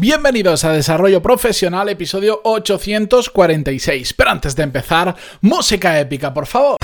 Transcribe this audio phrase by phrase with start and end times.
[0.00, 4.14] Bienvenidos a Desarrollo Profesional, episodio 846.
[4.14, 6.76] Pero antes de empezar, música épica, por favor.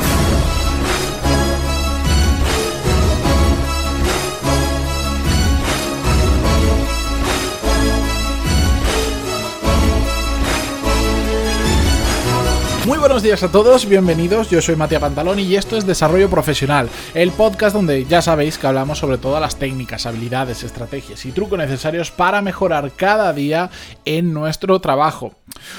[13.14, 17.30] Buenos días a todos, bienvenidos, yo soy Matías Pantaloni y esto es Desarrollo Profesional, el
[17.30, 22.10] podcast donde ya sabéis que hablamos sobre todas las técnicas, habilidades, estrategias y trucos necesarios
[22.10, 23.70] para mejorar cada día
[24.04, 25.32] en nuestro trabajo.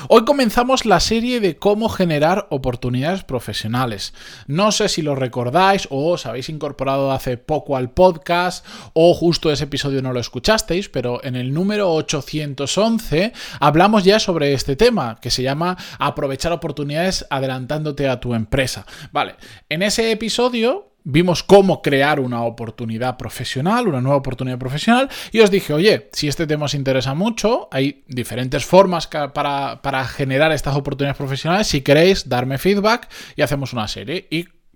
[0.10, 4.14] Hoy comenzamos la serie de cómo generar oportunidades profesionales.
[4.48, 9.52] No sé si lo recordáis o os habéis incorporado hace poco al podcast o justo
[9.52, 15.20] ese episodio no lo escuchasteis, pero en el número 811 hablamos ya sobre este tema
[15.22, 18.86] que se llama aprovechar oportunidades adelantándote a tu empresa.
[19.12, 19.36] Vale,
[19.70, 25.52] en ese episodio vimos cómo crear una oportunidad profesional, una nueva oportunidad profesional, y os
[25.52, 30.76] dije, oye, si este tema os interesa mucho, hay diferentes formas para, para generar estas
[30.76, 34.28] oportunidades profesionales, si queréis, darme feedback y hacemos una serie.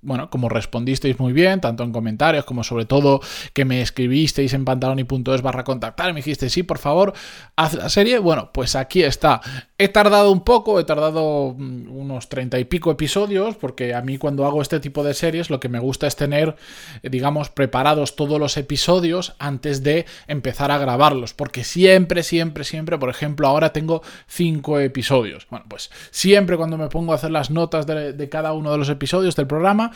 [0.02, 3.22] Bueno, como respondisteis muy bien, tanto en comentarios como sobre todo
[3.54, 7.14] que me escribisteis en pantaloni.es barra contactar me dijiste, sí, por favor,
[7.56, 8.20] haz la serie.
[8.20, 9.42] Bueno, pues aquí está.
[9.78, 14.18] He tardado un poco, he tardado mm, unos treinta y pico episodios, porque a mí
[14.18, 16.56] cuando hago este tipo de series lo que me gusta es tener,
[17.04, 22.98] eh, digamos, preparados todos los episodios antes de empezar a grabarlos, porque siempre, siempre, siempre,
[22.98, 25.48] por ejemplo, ahora tengo cinco episodios.
[25.50, 28.78] Bueno, pues siempre cuando me pongo a hacer las notas de, de cada uno de
[28.78, 29.89] los episodios del programa,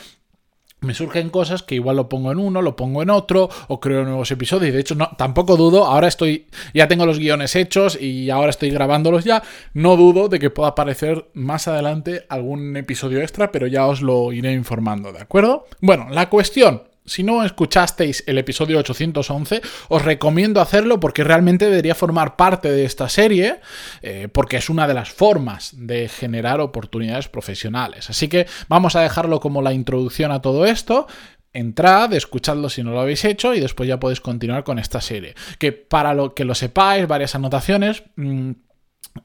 [0.84, 4.04] me surgen cosas que igual lo pongo en uno, lo pongo en otro, o creo
[4.04, 4.74] nuevos episodios.
[4.74, 8.70] De hecho, no, tampoco dudo, ahora estoy, ya tengo los guiones hechos y ahora estoy
[8.70, 9.44] grabándolos ya.
[9.74, 14.32] No dudo de que pueda aparecer más adelante algún episodio extra, pero ya os lo
[14.34, 15.66] iré informando, ¿de acuerdo?
[15.82, 21.96] Bueno, la cuestión si no escuchasteis el episodio 811, os recomiendo hacerlo porque realmente debería
[21.96, 23.60] formar parte de esta serie,
[24.02, 28.10] eh, porque es una de las formas de generar oportunidades profesionales.
[28.10, 31.08] Así que vamos a dejarlo como la introducción a todo esto.
[31.52, 35.36] Entrad, escuchadlo si no lo habéis hecho y después ya podéis continuar con esta serie.
[35.60, 38.04] Que para lo que lo sepáis, varias anotaciones.
[38.16, 38.52] Mm,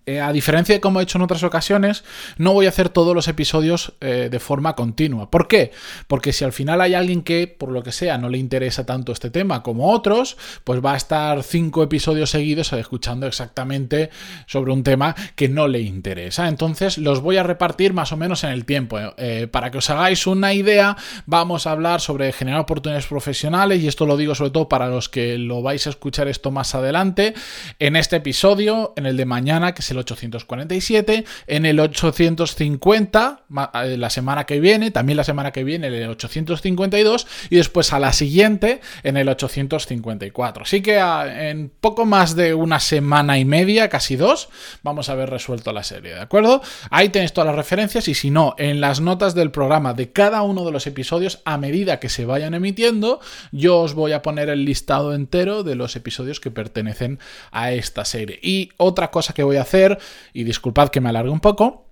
[0.04, 2.04] eh, a diferencia de como he hecho en otras ocasiones,
[2.36, 5.30] no voy a hacer todos los episodios eh, de forma continua.
[5.30, 5.70] ¿Por qué?
[6.06, 9.12] Porque si al final hay alguien que, por lo que sea, no le interesa tanto
[9.12, 14.10] este tema como otros, pues va a estar cinco episodios seguidos escuchando exactamente
[14.46, 16.48] sobre un tema que no le interesa.
[16.48, 18.98] Entonces los voy a repartir más o menos en el tiempo.
[19.16, 20.96] Eh, para que os hagáis una idea,
[21.26, 25.08] vamos a hablar sobre generar oportunidades profesionales y esto lo digo sobre todo para los
[25.08, 27.34] que lo vais a escuchar esto más adelante.
[27.78, 33.40] En este episodio, en el de mañana, que es el 847, en el 850,
[33.74, 37.98] eh, la semana que viene, también la semana que viene, el 852, y después a
[37.98, 40.62] la siguiente, en el 854.
[40.62, 44.48] Así que en poco más de una semana y media, casi dos,
[44.82, 46.62] vamos a haber resuelto la serie, ¿de acuerdo?
[46.90, 50.42] Ahí tenéis todas las referencias y si no, en las notas del programa de cada
[50.42, 53.20] uno de los episodios, a medida que se vayan emitiendo,
[53.52, 57.18] yo os voy a poner el listado entero de los episodios que pertenecen
[57.50, 58.38] a esta serie.
[58.42, 59.98] Y otra cosa que voy a hacer,
[60.32, 61.88] y disculpad que me alargue un poco,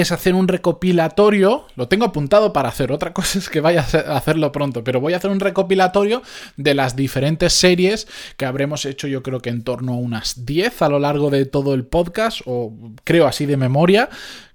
[0.00, 4.16] es hacer un recopilatorio, lo tengo apuntado para hacer, otra cosa es que vaya a
[4.16, 6.22] hacerlo pronto, pero voy a hacer un recopilatorio
[6.56, 10.82] de las diferentes series que habremos hecho yo creo que en torno a unas 10
[10.82, 12.72] a lo largo de todo el podcast, o
[13.04, 14.08] creo así de memoria,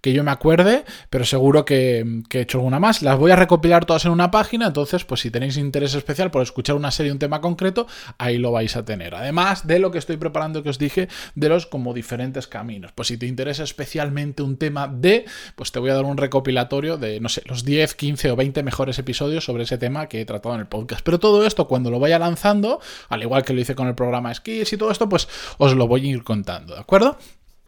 [0.07, 3.01] que yo me acuerde, pero seguro que, he hecho alguna más.
[3.01, 6.41] Las voy a recopilar todas en una página, entonces pues si tenéis interés especial por
[6.41, 7.88] escuchar una serie, un tema concreto,
[8.18, 9.16] ahí lo vais a tener.
[9.16, 12.94] Además de lo que estoy preparando que os dije de los como diferentes caminos.
[12.94, 15.25] Pues si te interesa especialmente un tema de,
[15.57, 18.63] pues te voy a dar un recopilatorio de, no sé, los 10, 15 o 20
[18.63, 21.01] mejores episodios sobre ese tema que he tratado en el podcast.
[21.03, 22.79] Pero todo esto cuando lo vaya lanzando,
[23.09, 25.85] al igual que lo hice con el programa Skis y todo esto, pues os lo
[25.85, 27.18] voy a ir contando, ¿de acuerdo?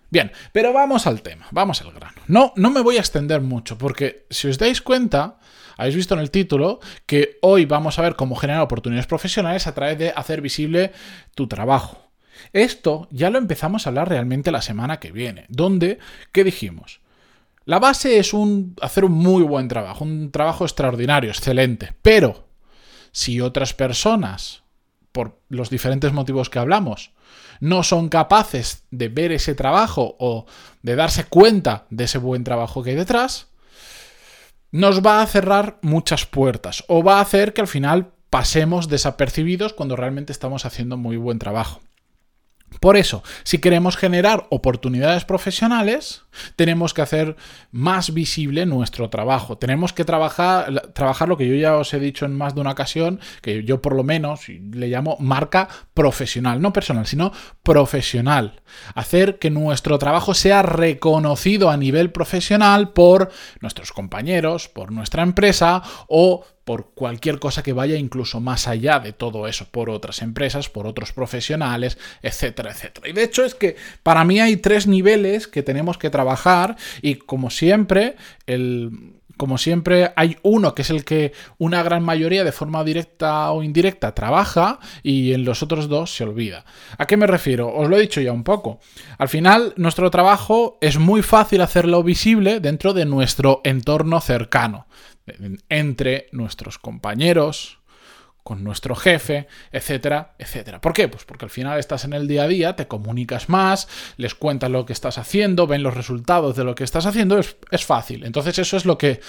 [0.09, 2.21] Bien, pero vamos al tema, vamos al grano.
[2.27, 5.37] No, no me voy a extender mucho, porque si os dais cuenta,
[5.77, 9.75] habéis visto en el título que hoy vamos a ver cómo generar oportunidades profesionales a
[9.75, 10.91] través de hacer visible
[11.35, 12.11] tu trabajo.
[12.53, 15.99] Esto ya lo empezamos a hablar realmente la semana que viene, donde,
[16.31, 17.01] ¿qué dijimos?
[17.65, 22.47] La base es un, hacer un muy buen trabajo, un trabajo extraordinario, excelente, pero
[23.11, 24.63] si otras personas,
[25.19, 27.11] por los diferentes motivos que hablamos,
[27.59, 30.45] no son capaces de ver ese trabajo o
[30.81, 33.47] de darse cuenta de ese buen trabajo que hay detrás,
[34.71, 39.73] nos va a cerrar muchas puertas o va a hacer que al final pasemos desapercibidos
[39.73, 41.81] cuando realmente estamos haciendo muy buen trabajo.
[42.79, 46.23] Por eso, si queremos generar oportunidades profesionales,
[46.55, 47.35] tenemos que hacer
[47.71, 49.57] más visible nuestro trabajo.
[49.57, 52.71] Tenemos que trabajar, trabajar lo que yo ya os he dicho en más de una
[52.71, 57.33] ocasión, que yo por lo menos le llamo marca profesional, no personal, sino
[57.63, 58.61] profesional.
[58.95, 63.29] Hacer que nuestro trabajo sea reconocido a nivel profesional por
[63.59, 69.11] nuestros compañeros, por nuestra empresa o por cualquier cosa que vaya incluso más allá de
[69.11, 73.09] todo eso, por otras empresas, por otros profesionales, etcétera, etcétera.
[73.09, 77.15] Y de hecho es que para mí hay tres niveles que tenemos que trabajar y
[77.15, 82.51] como siempre, el como siempre, hay uno que es el que una gran mayoría de
[82.51, 86.65] forma directa o indirecta trabaja y en los otros dos se olvida.
[86.97, 87.73] ¿A qué me refiero?
[87.73, 88.81] Os lo he dicho ya un poco.
[89.17, 94.87] Al final, nuestro trabajo es muy fácil hacerlo visible dentro de nuestro entorno cercano
[95.69, 97.78] entre nuestros compañeros,
[98.49, 100.81] con nuestro jefe, etcétera, etcétera.
[100.81, 101.07] ¿Por qué?
[101.07, 103.87] Pues porque al final estás en el día a día, te comunicas más,
[104.17, 107.85] les cuentas lo que estás haciendo, ven los resultados de lo que estás haciendo, es,
[107.85, 108.25] fácil.
[108.25, 109.19] Entonces eso es lo que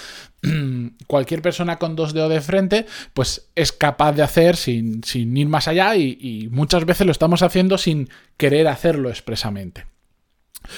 [1.07, 5.69] cualquier persona con dos dedos de frente, pues es capaz de hacer sin, ir más
[5.69, 8.09] allá y, y muchas veces lo estamos haciendo sin
[8.39, 9.85] querer hacerlo expresamente.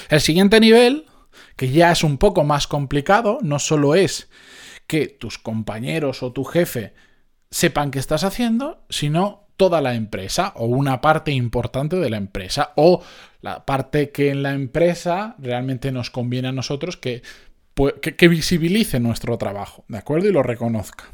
[0.08, 1.06] El siguiente nivel,
[1.54, 4.28] que ya es un poco más complicado, no solo es
[4.88, 6.92] que tus compañeros o tu jefe
[7.52, 12.72] sepan qué estás haciendo, sino toda la empresa o una parte importante de la empresa
[12.74, 13.02] o
[13.42, 17.22] la parte que en la empresa realmente nos conviene a nosotros que,
[18.00, 20.28] que, visibilice nuestro trabajo, ¿de acuerdo?
[20.28, 21.04] Y lo reconozca.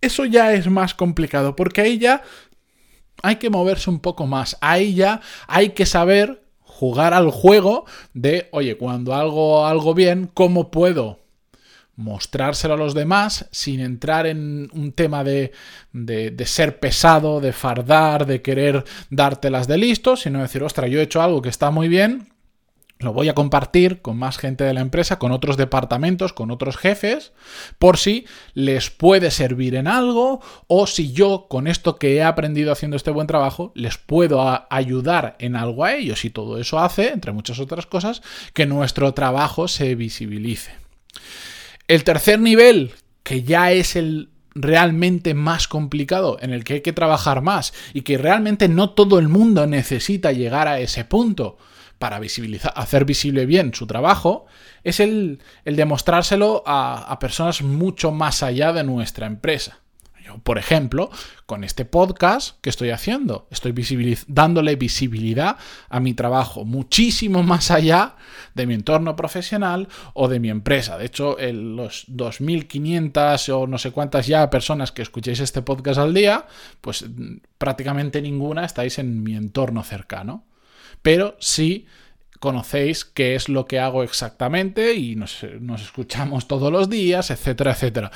[0.00, 2.22] Eso ya es más complicado porque ahí ya
[3.22, 8.48] hay que moverse un poco más, ahí ya hay que saber jugar al juego de,
[8.52, 11.23] oye, cuando hago algo bien, ¿cómo puedo
[11.96, 15.52] mostrárselo a los demás sin entrar en un tema de,
[15.92, 21.04] de, ser pesado, de fardar, de querer dártelas de listo, sino decir, ostra, yo he
[21.04, 22.34] hecho algo que está muy bien,
[23.00, 26.76] lo voy a compartir con más gente de la empresa, con otros departamentos, con otros
[26.76, 27.32] jefes,
[27.78, 28.24] por si
[28.54, 33.10] les puede servir en algo o si yo con esto que he aprendido haciendo este
[33.10, 37.58] buen trabajo les puedo ayudar en algo a ellos y todo eso hace, entre muchas
[37.58, 40.72] otras cosas, que nuestro trabajo se visibilice.
[41.86, 42.92] El tercer nivel,
[43.22, 48.02] que ya es el realmente más complicado, en el que hay que trabajar más y
[48.02, 51.58] que realmente no todo el mundo necesita llegar a ese punto
[51.98, 54.46] para visibilizar, hacer visible bien su trabajo,
[54.82, 59.83] es el, el demostrárselo a, a personas mucho más allá de nuestra empresa
[60.42, 61.10] por ejemplo,
[61.46, 63.74] con este podcast que estoy haciendo, estoy
[64.26, 65.56] dándole visibilidad
[65.88, 68.16] a mi trabajo muchísimo más allá
[68.54, 70.98] de mi entorno profesional o de mi empresa.
[70.98, 76.14] De hecho, los 2.500 o no sé cuántas ya personas que escuchéis este podcast al
[76.14, 76.46] día,
[76.80, 77.04] pues
[77.58, 80.44] prácticamente ninguna estáis en mi entorno cercano.
[81.02, 81.86] Pero sí
[82.44, 88.10] conocéis qué es lo que hago exactamente y nos, escuchamos todos los días, etcétera, etcétera.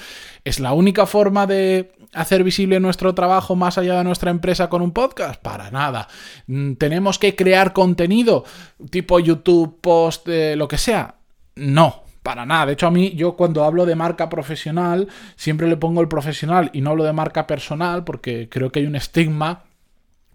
[0.44, 4.82] ¿Es la única forma de hacer visible nuestro trabajo más allá de nuestra empresa con
[4.82, 5.40] un podcast?
[5.40, 6.08] Para nada.
[6.46, 8.44] Mm, ¿Tenemos que crear contenido
[8.90, 11.14] tipo YouTube, post, eh, lo que sea?
[11.56, 12.66] No, para nada.
[12.66, 16.69] De hecho, a mí, yo cuando hablo de marca profesional, siempre le pongo el profesional
[16.75, 19.64] y no hablo de marca personal porque creo que hay un estigma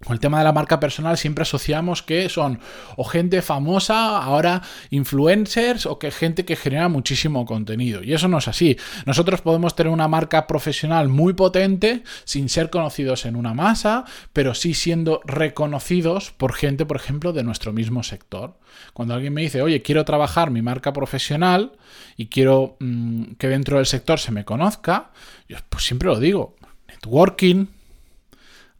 [0.03, 2.59] con el tema de la marca personal siempre asociamos que son
[2.97, 8.03] o gente famosa, ahora influencers o que gente que genera muchísimo contenido.
[8.03, 8.77] Y eso no es así.
[9.05, 14.53] Nosotros podemos tener una marca profesional muy potente sin ser conocidos en una masa, pero
[14.53, 18.57] sí siendo reconocidos por gente, por ejemplo, de nuestro mismo sector.
[18.93, 21.73] Cuando alguien me dice, oye, quiero trabajar mi marca profesional
[22.17, 25.11] y quiero mm, que dentro del sector se me conozca,
[25.47, 26.55] yo pues siempre lo digo.
[26.87, 27.67] Networking,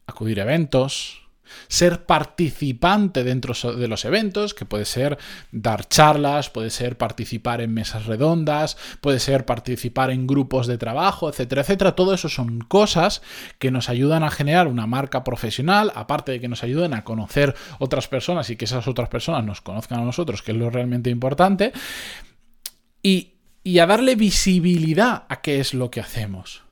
[0.07, 1.23] acudir a eventos,
[1.67, 5.17] ser participante dentro de los eventos, que puede ser
[5.51, 11.29] dar charlas, puede ser participar en mesas redondas, puede ser participar en grupos de trabajo,
[11.29, 11.95] etcétera, etcétera.
[11.95, 13.21] Todo eso son cosas
[13.59, 17.55] que nos ayudan a generar una marca profesional, aparte de que nos ayuden a conocer
[17.79, 21.09] otras personas y que esas otras personas nos conozcan a nosotros, que es lo realmente
[21.09, 21.73] importante,
[23.01, 23.33] y,
[23.63, 26.63] y a darle visibilidad a qué es lo que hacemos.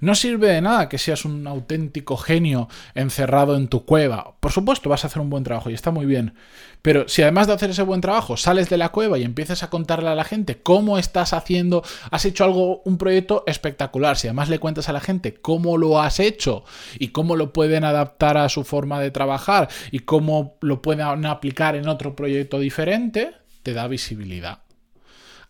[0.00, 4.34] No sirve de nada que seas un auténtico genio encerrado en tu cueva.
[4.40, 6.34] Por supuesto, vas a hacer un buen trabajo y está muy bien.
[6.82, 9.70] Pero si además de hacer ese buen trabajo sales de la cueva y empiezas a
[9.70, 14.50] contarle a la gente cómo estás haciendo, has hecho algo, un proyecto espectacular, si además
[14.50, 16.64] le cuentas a la gente cómo lo has hecho
[16.98, 21.74] y cómo lo pueden adaptar a su forma de trabajar y cómo lo pueden aplicar
[21.74, 24.63] en otro proyecto diferente, te da visibilidad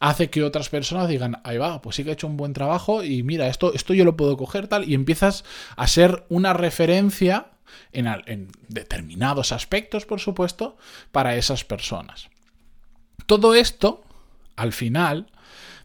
[0.09, 3.03] hace que otras personas digan, ahí va, pues sí que he hecho un buen trabajo
[3.03, 5.45] y mira, esto, esto yo lo puedo coger tal, y empiezas
[5.77, 7.53] a ser una referencia
[7.93, 10.77] en, determinados aspectos, por supuesto,
[11.11, 12.29] para esas personas.
[13.25, 14.05] Todo esto,
[14.57, 15.31] al final,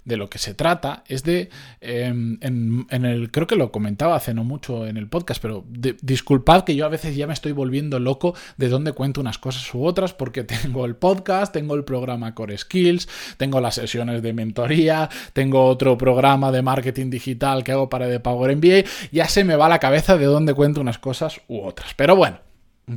[0.10, 1.50] de lo que se trata es de,
[1.80, 5.64] em, en, el, creo que lo comentaba hace no mucho en el podcast, pero
[6.02, 9.74] disculpad que yo a veces ya me estoy volviendo loco de dónde cuento unas cosas
[9.74, 14.34] u otras, porque tengo el podcast, tengo el programa Core Skills, tengo las sesiones de
[14.34, 19.46] mentoría, tengo otro programa de marketing digital que hago para de Power MBA, ya se
[19.46, 21.94] me va la cabeza de dónde cuento unas cosas u otras.
[21.94, 22.40] Pero bueno,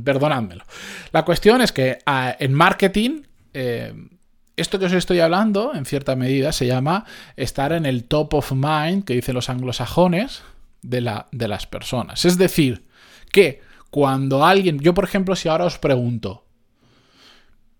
[0.03, 0.65] perdonádmelo.
[1.11, 3.21] La cuestión es que ah, en marketing...
[3.53, 3.93] Eh,
[4.55, 7.05] esto que os estoy hablando, en cierta medida, se llama
[7.35, 10.43] estar en el top of mind, que dicen los anglosajones,
[10.83, 12.25] de, la, de las personas.
[12.25, 12.85] Es decir,
[13.31, 16.45] que cuando alguien, yo por ejemplo, si ahora os pregunto,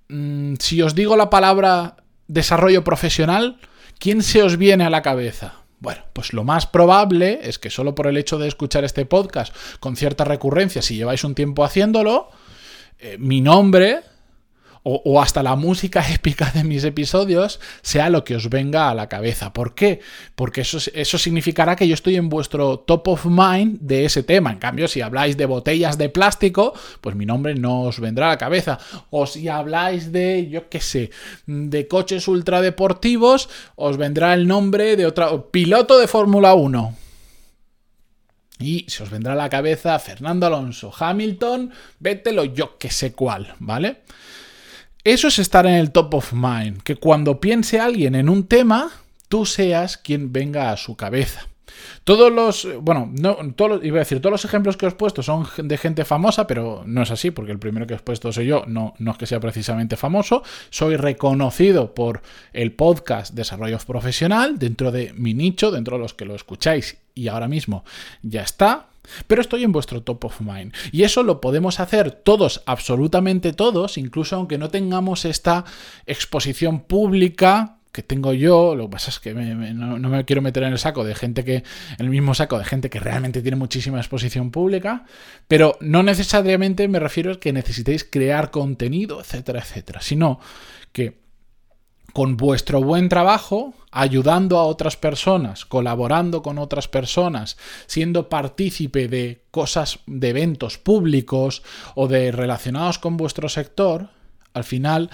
[0.10, 3.60] mm, si os digo la palabra desarrollo profesional,
[4.00, 5.56] ¿quién se os viene a la cabeza?
[5.80, 9.54] Bueno, pues lo más probable es que solo por el hecho de escuchar este podcast
[9.80, 12.30] con cierta recurrencia, si lleváis un tiempo haciéndolo,
[13.00, 14.00] eh, mi nombre
[14.84, 19.08] o, hasta la música épica de mis episodios sea lo que os venga a la
[19.08, 19.54] cabeza.
[19.54, 20.02] ¿Por qué?
[20.36, 24.52] Porque eso, eso significará que yo estoy en vuestro top of mind de ese tema.
[24.52, 28.32] En cambio, si habláis de botellas de plástico, pues mi nombre no os vendrá a
[28.32, 28.80] la cabeza.
[29.10, 31.12] O si habláis de, yo qué sé,
[31.48, 36.98] de coches ultradeportivos, os vendrá el nombre de otro piloto de Fórmula 1.
[38.60, 43.56] Y se os vendrá a la cabeza Fernando Alonso, Hamilton, vételo yo que sé cuál,
[43.60, 44.04] ¿vale?
[45.04, 48.90] Eso es estar en el top of mind, que cuando piense alguien en un tema,
[49.28, 51.46] tú seas quien venga a su cabeza.
[52.06, 55.22] Todos los, bueno, no, todos, iba a decir, todos los ejemplos que os he puesto
[55.22, 58.32] son de gente famosa, pero no es así, porque el primero que os he puesto
[58.32, 62.22] soy yo, no, no es que sea precisamente famoso, soy reconocido por
[62.54, 66.98] el podcast Desarrollo Profesional dentro de mi nicho, dentro de los que lo escucháis.
[67.14, 67.84] Y ahora mismo
[68.22, 68.88] ya está,
[69.28, 70.74] pero estoy en vuestro top of mind.
[70.92, 75.66] Y eso lo podemos hacer todos, absolutamente todos, incluso aunque no tengamos esta
[76.06, 80.64] exposición pública que tengo yo, lo que pasa es que no, no, me quiero meter
[80.64, 81.64] en el saco de gente que, en
[82.00, 85.06] el mismo saco de gente que realmente tiene muchísima exposición pública,
[85.48, 90.40] pero no necesariamente me refiero a que necesitéis crear contenido, etcétera, etcétera, sino
[90.92, 91.23] que
[92.14, 99.44] con vuestro buen trabajo, ayudando a otras personas, colaborando con otras personas, siendo partícipe de
[99.50, 101.64] cosas, de eventos públicos
[101.96, 104.10] o de relacionados con vuestro sector,
[104.54, 105.10] al final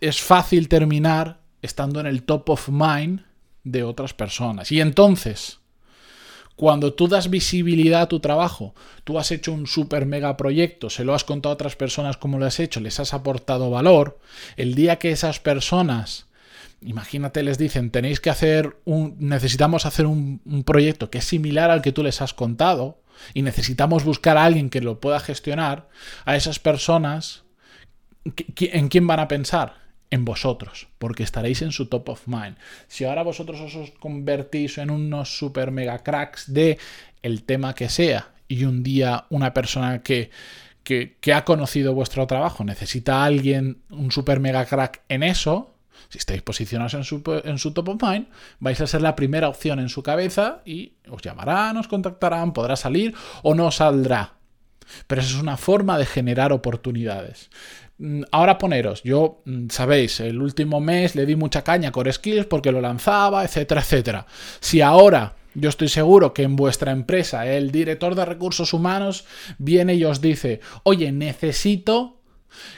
[0.00, 3.22] es fácil terminar estando en el top of mind
[3.62, 4.72] de otras personas.
[4.72, 5.59] Y entonces,
[6.60, 8.74] cuando tú das visibilidad a tu trabajo,
[9.04, 12.38] tú has hecho un super mega proyecto, se lo has contado a otras personas cómo
[12.38, 14.18] lo has hecho, les has aportado valor,
[14.58, 16.26] el día que esas personas,
[16.82, 21.70] imagínate, les dicen, tenéis que hacer un, necesitamos hacer un, un proyecto que es similar
[21.70, 23.00] al que tú les has contado
[23.32, 25.88] y necesitamos buscar a alguien que lo pueda gestionar,
[26.26, 27.42] a esas personas,
[28.26, 29.76] ¿en quién van a pensar?
[30.10, 32.56] En vosotros, porque estaréis en su top of mind.
[32.88, 36.78] Si ahora vosotros os convertís en unos super mega cracks de
[37.22, 40.30] el tema que sea y un día una persona que,
[40.82, 45.74] que, ha conocido vuestro trabajo necesita a alguien, un super mega crack en eso,
[46.08, 48.26] si estáis posicionados en su, en su top of mind,
[48.58, 52.74] vais a ser la primera opción en su cabeza y os llamarán, os contactarán, podrá
[52.74, 54.39] salir o no saldrá.
[55.06, 57.50] Pero eso es una forma de generar oportunidades.
[57.98, 62.12] Mm, ahora poneros, yo, mm, sabéis, el último mes le di mucha caña a Core
[62.12, 64.26] Skills porque lo lanzaba, etcétera, etcétera.
[64.60, 69.26] Si ahora yo estoy seguro que en vuestra empresa el director de recursos humanos
[69.58, 72.20] viene y os dice, oye, necesito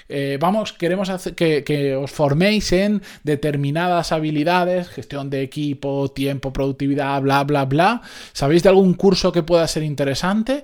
[0.09, 6.53] eh, vamos, queremos hacer que, que, os forméis en determinadas habilidades, gestión de equipo, tiempo,
[6.53, 8.03] productividad, bla, bla, bla.
[8.33, 10.63] ¿Sabéis de algún curso que pueda ser interesante?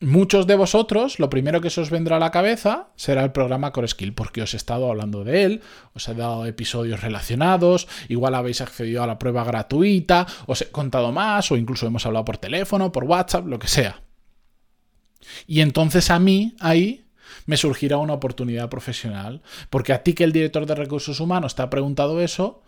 [0.00, 3.72] Muchos de vosotros, lo primero que se os vendrá a la cabeza será el programa
[3.72, 5.62] Core Skill, porque os he estado hablando de él,
[5.92, 11.10] os he dado episodios relacionados, igual habéis accedido a la prueba gratuita, os he contado
[11.10, 14.02] más, o incluso hemos hablado por teléfono, por WhatsApp, lo que sea.
[15.48, 17.08] Y entonces a mí, ahí,
[17.46, 21.62] me surgirá una oportunidad profesional, porque a ti que el director de recursos humanos te
[21.62, 22.62] ha preguntado eso,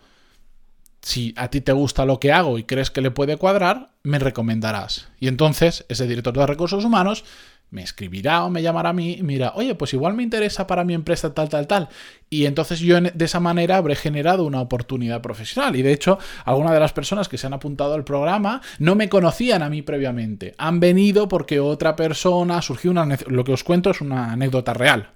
[1.01, 4.19] si a ti te gusta lo que hago y crees que le puede cuadrar, me
[4.19, 5.09] recomendarás.
[5.19, 7.23] Y entonces ese director de recursos humanos
[7.71, 10.83] me escribirá o me llamará a mí y mira, oye, pues igual me interesa para
[10.83, 11.87] mi empresa tal, tal, tal.
[12.29, 15.75] Y entonces yo de esa manera habré generado una oportunidad profesional.
[15.77, 19.07] Y de hecho, algunas de las personas que se han apuntado al programa no me
[19.07, 20.53] conocían a mí previamente.
[20.57, 23.07] Han venido porque otra persona surgió una...
[23.27, 25.11] Lo que os cuento es una anécdota real.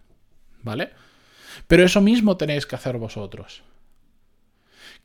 [0.64, 0.92] ¿Vale?
[1.68, 3.64] Pero eso mismo tenéis que hacer vosotros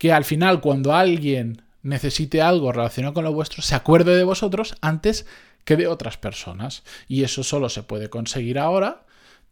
[0.01, 4.75] que al final cuando alguien necesite algo relacionado con lo vuestro, se acuerde de vosotros
[4.81, 5.27] antes
[5.67, 6.85] que de otras personas.
[7.07, 9.03] Y eso solo se puede conseguir ahora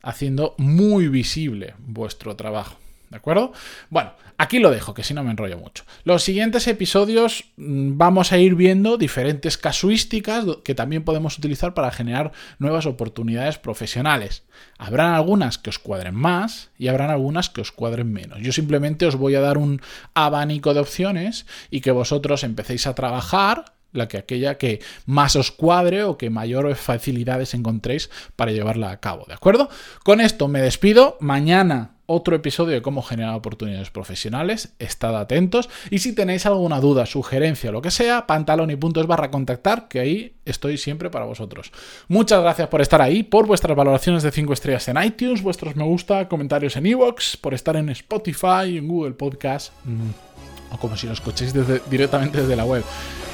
[0.02, 2.78] haciendo muy visible vuestro trabajo.
[3.10, 3.52] ¿De acuerdo?
[3.88, 5.84] Bueno, aquí lo dejo, que si no me enrollo mucho.
[6.04, 11.90] Los siguientes episodios mm, vamos a ir viendo diferentes casuísticas que también podemos utilizar para
[11.90, 14.44] generar nuevas oportunidades profesionales.
[14.76, 18.40] Habrán algunas que os cuadren más y habrán algunas que os cuadren menos.
[18.42, 19.80] Yo simplemente os voy a dar un
[20.12, 25.50] abanico de opciones y que vosotros empecéis a trabajar la que aquella que más os
[25.50, 29.70] cuadre o que mayores facilidades encontréis para llevarla a cabo, ¿de acuerdo?
[30.04, 31.16] Con esto me despido.
[31.20, 34.74] Mañana otro episodio de cómo generar oportunidades profesionales.
[34.78, 35.68] Estad atentos.
[35.90, 40.00] Y si tenéis alguna duda, sugerencia lo que sea, pantalón y puntos barra contactar, que
[40.00, 41.70] ahí estoy siempre para vosotros.
[42.08, 45.84] Muchas gracias por estar ahí, por vuestras valoraciones de 5 estrellas en iTunes, vuestros me
[45.84, 49.72] gusta, comentarios en iVoox, por estar en Spotify, en Google Podcast.
[49.84, 51.54] Mm, o como si lo escuchéis
[51.90, 52.84] directamente desde la web.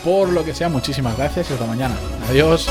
[0.05, 1.95] Por lo que sea, muchísimas gracias y hasta mañana.
[2.29, 2.69] Adiós.